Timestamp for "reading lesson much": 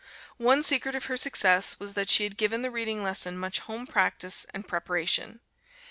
2.71-3.59